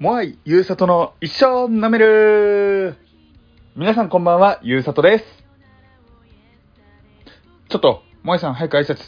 [0.00, 2.96] モアイ、ゆうさとの一生舐める
[3.76, 5.24] 皆さんこんばんは、ゆうさとです。
[7.68, 8.96] ちょっと、モアイさん早く挨拶。
[8.96, 9.00] ち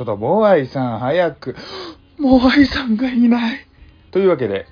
[0.00, 1.54] ょっと、モアイさん早く。
[2.18, 3.68] モアイさんがいない。
[4.10, 4.66] というわけで、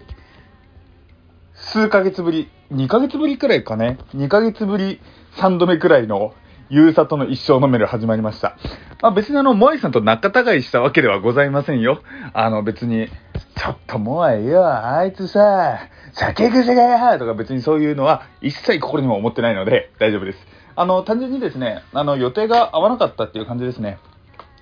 [1.54, 3.98] 数ヶ月ぶり、2ヶ月ぶりくらいかね。
[4.16, 5.00] 2ヶ月ぶり、
[5.36, 6.34] 3度目くらいの、
[6.72, 8.56] ゆうさとの一生飲める始まりました。
[9.02, 12.00] まあ別にあの、モアイさんと仲違いしたわけではございませんよ。
[12.32, 13.08] あの別に、
[13.56, 15.80] ちょっとモアイよ、あいつさ、
[16.12, 20.38] 酒癖がやとか別にそういうのは一切心にも思ってないので大丈夫です。
[20.76, 23.98] あの、単純にですね、あの、予定が合わなかったっていう感じですね。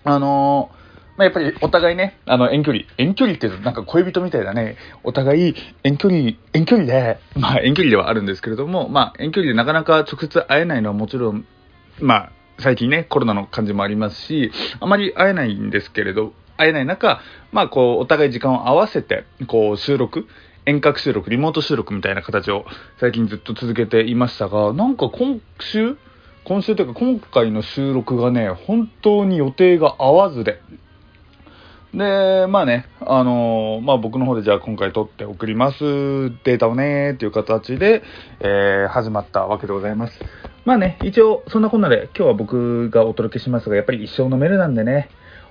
[0.04, 0.70] あの
[1.18, 2.84] まあ、やっぱりお互いね、あの、遠距離。
[2.96, 4.76] 遠距離ってなんか恋人みたいだね。
[5.04, 11.44] お互い遠距離、遠距離で、まあ遠距離ではあるんですけれども、まあ遠距離でなかなか直接会えないのはもちろん、
[12.00, 17.20] まあ最近ね、コロナの感じもありますし、あまり会えないんですけれど、会えない中、
[17.52, 20.26] まあこう、お互い時間を合わせて、こう収録、
[20.66, 22.66] 遠隔収録、リモート収録みたいな形を
[22.98, 25.96] 最近ずっと続けていましたが、なんか今週
[26.44, 30.60] 今週というか今回の収録がね、本当に予定が合わずで、
[31.94, 35.78] で、まあね、あのーまあ僕の方でじゃあ今回撮って送ります、
[36.44, 38.02] データをね、っていう形で、
[38.40, 40.20] えー始まったわけでございます。
[40.64, 45.08] まあね、一応そんなこんなで今日は僕がお届けしますが、やっぱり一生飲めるなんでね、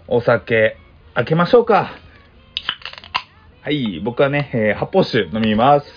[0.07, 0.77] お酒、
[1.15, 1.91] 開けましょうか。
[3.61, 5.87] はい、僕はね、えー発泡酒飲みます。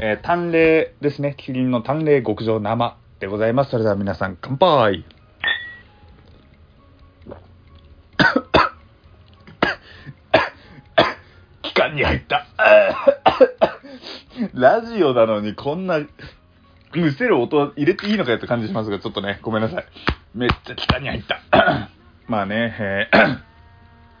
[0.00, 3.72] えー、淡麗ですね、キリンの淡麗極上生でございます。
[3.72, 5.04] それでは皆さん乾杯。
[11.80, 12.46] 気管に入った。
[14.52, 16.00] ラジオなのにこんな、
[16.92, 19.84] むせる音入れていいのかよって感じしますが、ちょっとね、ごめんなさい。
[20.34, 21.40] めっちゃ気管に入った。
[22.28, 23.38] まあね、えー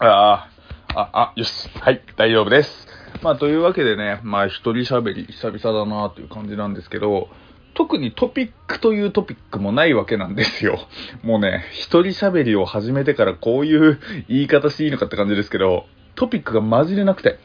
[0.00, 1.68] あーあ、あ、よし。
[1.78, 2.88] はい、大丈夫です。
[3.22, 7.28] まあ、というわけでね、まあ、一人喋り、久々だなという感じなんですけど、
[7.74, 10.78] 特にトピックというトピックもないわけなんですよ。
[11.22, 15.86] もうね、一人喋りを始めてからこういう言い方していいのかって感じですけど、
[16.16, 17.38] トピックがマジでなくて。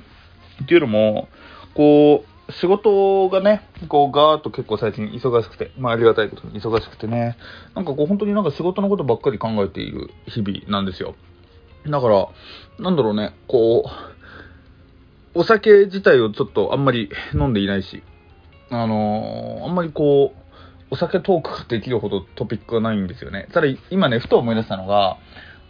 [0.63, 1.27] っていうのも、
[1.73, 7.37] こう、仕事がね、こうガーッと結構最近忙しくて、まあありがたいことに忙しくてね、
[7.73, 11.15] なんかこう本当になんか仕事のことばっかり考えている日々なんですよ。
[11.87, 12.27] だから、
[12.79, 13.85] なんだろうね、こ
[15.35, 18.03] う、お酒自体をちょっとあんまり飲んでいないし、
[18.69, 20.45] あのーあんまりこう、
[20.91, 23.47] お酒トークができるほどトピックがないんですよね。
[23.51, 25.17] ただ今ね、ふと思い出したのが、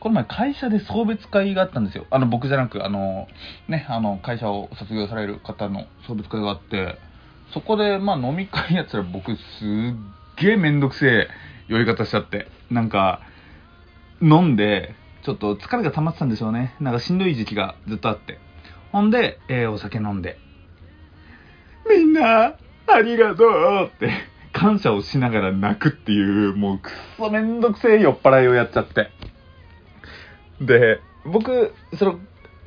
[0.05, 2.05] この前会社で送別会があったんですよ。
[2.11, 3.27] あの、僕じゃなく、あの、
[3.67, 6.99] ね、あの、会社を卒業される方の送別会があって、
[7.55, 9.95] そこで、まあ飲み会やったら僕すっ
[10.35, 11.27] げえめんどくせえ
[11.69, 13.21] 酔い方しちゃって、なんか、
[14.21, 14.93] 飲んで、
[15.23, 16.75] ちょっと疲れが溜まってたんでしょうね。
[16.79, 18.37] なんかしんどい時期がずっとあって。
[18.91, 20.37] ほんで、えーお酒飲んで、
[21.89, 22.53] みんな、
[22.85, 24.11] ありがとうって、
[24.53, 29.09] 感謝をしながら泣くっていう、もうくっそめんどくせえ酔っ払いをやっちゃって。
[30.61, 32.19] で、僕、その、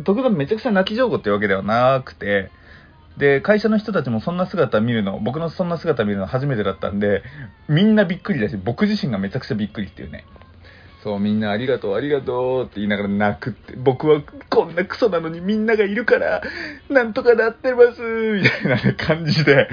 [0.05, 2.51] 特段めちゃくちゃ泣き上手っていうわけではなくて、
[3.17, 7.23] で、会社の人たちもそんな姿見るの、僕のそんな姿見るの初めてだったんで、
[7.69, 10.25] みんなびっくりだし、僕自身がめちゃくちゃびっくりっていうね。
[11.03, 16.43] そう、みんなありがとう、ありがとうって言いながら泣くって、僕はこんなクソなのにみんながいるから、
[16.91, 19.69] なんとかなってます、みたいな感じで、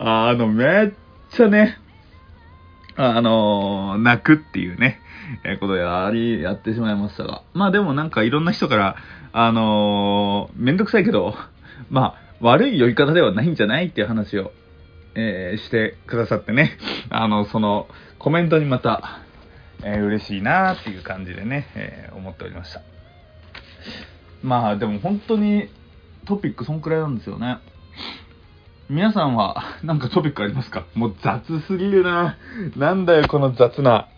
[0.00, 0.92] あの、めっ
[1.30, 1.78] ちゃね、
[2.96, 5.00] あの泣くっていうね、
[5.44, 7.42] えことやり、やってしまいましたが。
[7.54, 8.96] まあでもなんかいろんな人から、
[9.32, 11.34] あのーめんどくさいけど、
[11.90, 14.52] まあ、悪い酔い方ではないんじゃないっていう話を、
[15.14, 16.78] えーしてくださってね、
[17.10, 17.88] あの、その、
[18.18, 19.20] コメントにまた、
[19.84, 22.80] えー嬉しいなっていう感じでね、えー思っておりました。
[24.42, 25.68] まあでも本当に
[26.26, 27.58] トピックそんくらいなんですよね。
[28.90, 30.84] 皆さんはなんかトピックありますか？
[30.94, 32.36] もう雑すぎるな。
[32.76, 34.08] なんだよこの雑な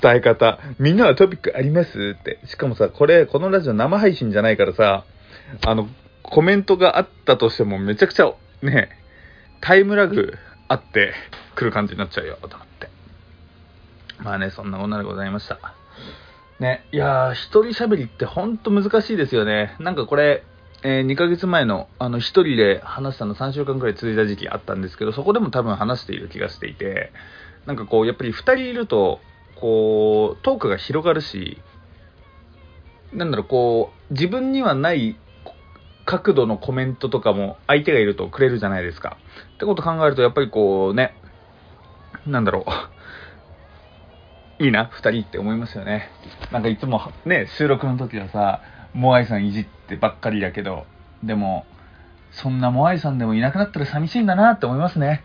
[0.00, 0.58] 伝え方。
[0.78, 2.40] みんなはトピックありますって。
[2.46, 5.04] しかもさ、これ、このラジオ生配信じゃないからさ、
[5.64, 5.88] あの、
[6.22, 8.90] コメントがあったとしてもめちゃくちゃね、
[9.60, 10.34] タイムラグ
[10.68, 11.14] あって
[11.54, 12.88] くる感じになっちゃうよ、と思って。
[14.18, 15.58] まあね、そんな女でございました。
[16.58, 19.76] ね、いやー、一人喋りってほんと難しいですよね。
[19.78, 20.42] なんかこれ、
[20.82, 27.12] え2ヶ月前の、あの、一人で話したの3週間くらい続いた時期あったんですけど、そこでも多分話している気がしていて、
[27.66, 29.20] なんかこう、やっぱり2人いると、
[29.60, 31.60] こう、トークが広がるし、
[33.12, 35.16] なんだろう、こう、自分にはない
[36.04, 39.16] 角度のコメントとかも相手がいるとくれるじゃないですか。
[39.54, 41.14] ってこと考えると、やっぱりこうね、
[42.26, 42.64] なんだろ
[44.60, 46.08] う、いいな、二人って思いますよね。
[46.52, 48.62] なんかいつもね、収録の時はさ、
[48.94, 50.86] モアイさんいじってばっかりだけど、
[51.22, 51.66] でも、
[52.30, 55.24] そんなモアイさんでもいなくなったら寂しいんだなって思いますね。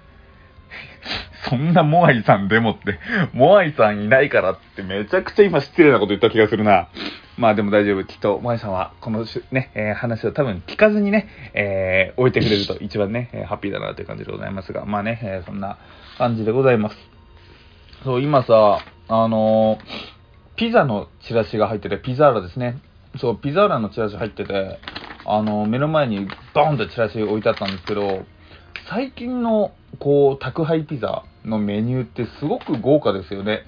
[1.52, 2.98] そんなモアイさんでもって、
[3.36, 6.88] モアイさんいないからってめちゃくちゃ今失礼なこと言った気がするな。
[7.38, 8.06] まあでも大丈夫。
[8.06, 15.78] きっと、モアイさんはこのね、えー話を多分聞かずにね、えー置いてくれると一番ね、えハッピーだなという感じでございますが、まあね、えそんな
[16.18, 16.98] 感じでございます。
[18.06, 19.78] そう、今さ、あの
[20.56, 22.78] ピザのチラシが入ってて、ピザーラですね。
[23.18, 24.80] そう、ピザーラのチラシ入ってて、
[25.26, 28.26] あの目の前にドーンってチラシ置いてあったんですけど、
[28.94, 33.64] 最近のこう宅配ピザのメニューってすごく豪華ですよね。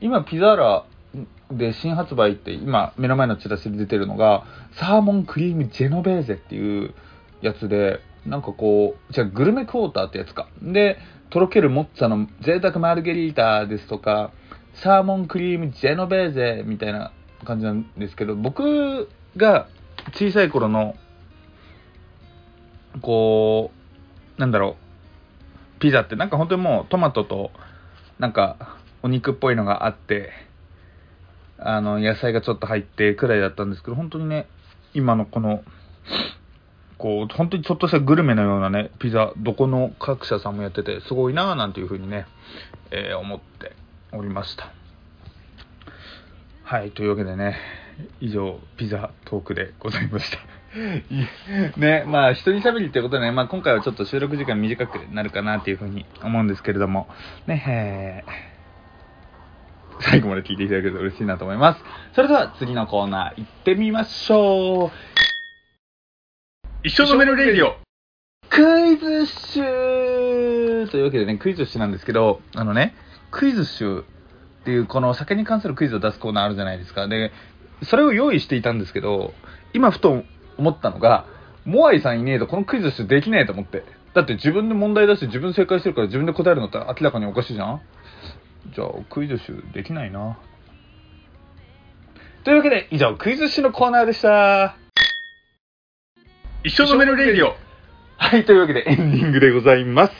[0.00, 0.86] 今ピザーラ
[1.50, 4.46] で新発売って今目の前のチラシで出てるのが
[4.80, 6.94] サーモンクリームジェノベーゼっていう
[7.42, 10.48] やつでなんかこうじゃあグルメクォーターってやつか。
[10.62, 10.96] で
[11.28, 14.32] とろけるモッツァの贅沢マルゲリータですとか
[14.72, 17.12] サーモンクリームジェノベーゼみたいな
[17.44, 19.68] 感じなんですけど僕が
[20.14, 20.94] 小さい頃の
[23.02, 23.81] こう
[24.38, 24.76] なんだろ
[25.78, 27.50] う、ピザってなんか本当にもうトマトと
[28.18, 30.30] なんかお肉っぽいのがあって、
[31.58, 34.46] あの野菜がちょっと入ってくらいだったんですけど、本当にね、
[34.94, 35.62] 今のこの、
[36.98, 42.26] こう、本当にちょっとしたグルメのようなね、ピザ、どこの各社さんもやってて、すごいなぁなんていうふうにね、
[42.90, 43.72] えー思って
[44.12, 44.72] おりました。
[46.64, 47.56] はい、というわけでね、
[48.20, 50.51] 以上、ピザトークでございました。
[50.74, 57.08] い ね、まあ、一人喋りってことでね、まあ、今回はちょっと収録時間短くなるかなっていうふうに思うんですけれども、
[57.46, 58.52] ね、えー
[60.00, 61.84] 最後まで聞いていただけると嬉しいなと思います。
[62.14, 64.90] それでは次のコーナー行ってみましょう。
[66.82, 67.76] 一生飲めるレディオ
[68.50, 72.94] クイズッシュというわけでね、クイズッシュなんですけど、あのね、
[73.30, 74.04] クイズッシュっ
[74.64, 77.06] ていうこの酒に関するクイズを出すコーナーあるじゃないですか。
[77.08, 77.32] で、
[77.84, 79.32] それを用意していたんですけど、
[79.72, 80.24] 今ふと
[80.58, 81.26] 思ったのが、
[81.64, 83.84] モアイさんいねえとこのクイズッシュできねえと思って。
[84.14, 87.80] だって自分で問題出して自分正解してるから自分で答えるのって明らかにおかしいじゃん？
[88.74, 90.38] じゃあクイズッシュできないな。
[92.44, 94.76] というわけで以上クイズッシュのコーナーでした。
[96.64, 97.56] 一生飲めるレディオ
[98.16, 100.12] はい、というわけでエンディングでございます。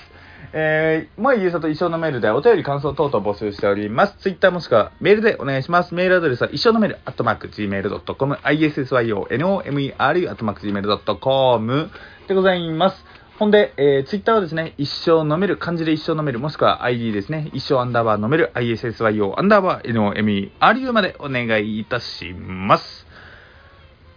[0.54, 4.16] えー、前ゆうさと一生のメールでお便り感想等々募集しております。
[4.18, 5.94] ツイッターもしくはメールでお願いします。
[5.94, 11.90] メールアドレスは一生のメール、アットマーク、gmail.com、issyonomeru、アットマーク、gmail.com
[12.28, 13.02] でございます。
[13.38, 23.06] ほんで、えー、ツイッターはですね、一生飲める、漢字で一生飲める、もしくは ID ですね、一生アンダーバー飲める、issyo アンダーバー nomeru までお願いいたします。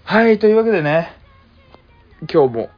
[0.04, 1.14] はい、というわけでね、
[2.32, 2.70] 今日も、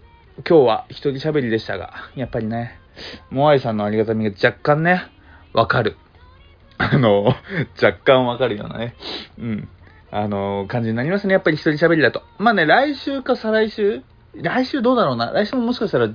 [0.48, 2.80] 今日は一人喋りでしたが、やっぱりね、
[3.30, 5.08] モアイさんのありがたみが若干ね、
[5.54, 5.98] わかる。
[6.78, 7.36] あの、
[7.82, 8.96] 若干わかるようなね、
[9.40, 9.68] うん、
[10.12, 12.24] あの、感じになりますね、やっぱり一人喋りだと。
[12.38, 14.04] まあね、来週か再来週？
[14.40, 15.32] 来週どうだろうな？
[15.32, 16.10] 来週ももしかしたら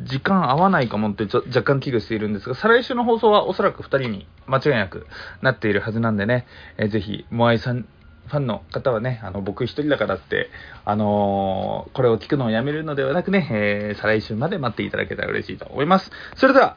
[0.00, 5.06] 時間合わないかもって若干危惧しているんですが、再来週の放送はおそらく2人に間違いなく
[5.42, 6.46] なっているはずなんでね、
[6.78, 7.86] えーぜひ、モアイさん
[8.30, 10.50] ファンの方はね、あの、僕一人だからって、
[10.84, 16.10] あのーこれを聞くのをやめるのではなくね、えー再来週まで待っていただけたら嬉しいと思います。
[16.36, 16.76] それでは、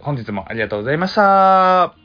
[0.00, 2.01] 本日もありがとうございました。